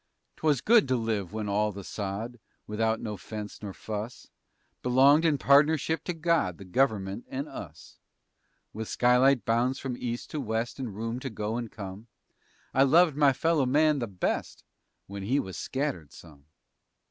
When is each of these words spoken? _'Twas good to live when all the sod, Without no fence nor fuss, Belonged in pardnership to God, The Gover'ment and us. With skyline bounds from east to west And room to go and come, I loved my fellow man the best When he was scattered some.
_'Twas 0.37 0.61
good 0.61 0.87
to 0.87 0.95
live 0.95 1.31
when 1.31 1.47
all 1.47 1.71
the 1.71 1.83
sod, 1.83 2.39
Without 2.65 2.99
no 2.99 3.17
fence 3.17 3.61
nor 3.61 3.71
fuss, 3.71 4.31
Belonged 4.81 5.25
in 5.25 5.37
pardnership 5.37 6.03
to 6.05 6.13
God, 6.15 6.57
The 6.57 6.65
Gover'ment 6.65 7.25
and 7.29 7.47
us. 7.47 7.99
With 8.73 8.87
skyline 8.89 9.43
bounds 9.45 9.77
from 9.77 9.95
east 9.95 10.31
to 10.31 10.41
west 10.41 10.79
And 10.79 10.95
room 10.95 11.19
to 11.19 11.29
go 11.29 11.55
and 11.55 11.71
come, 11.71 12.07
I 12.73 12.81
loved 12.81 13.15
my 13.15 13.31
fellow 13.31 13.67
man 13.67 13.99
the 13.99 14.07
best 14.07 14.63
When 15.05 15.21
he 15.21 15.39
was 15.39 15.55
scattered 15.55 16.11
some. 16.11 16.45